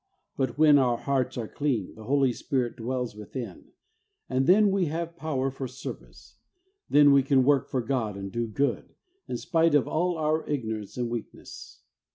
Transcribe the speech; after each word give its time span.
But 0.35 0.57
when 0.57 0.79
our 0.79 0.97
hearts 0.97 1.37
are 1.37 1.47
clean, 1.47 1.93
the 1.93 2.05
Holy 2.05 2.33
Spirit 2.33 2.75
dwells 2.75 3.15
within, 3.15 3.65
and 4.27 4.47
then 4.47 4.71
we 4.71 4.85
have 4.85 5.15
power 5.15 5.51
for 5.51 5.67
service. 5.67 6.37
Then 6.89 7.11
we 7.13 7.21
can 7.21 7.43
work 7.43 7.69
for 7.69 7.81
God 7.83 8.17
and 8.17 8.31
do 8.31 8.47
good, 8.47 8.95
in 9.27 9.37
spite 9.37 9.75
of 9.75 9.87
all 9.87 10.17
our 10.17 10.43
ignorance 10.49 10.97
and 10.97 11.07
weakness. 11.07 11.83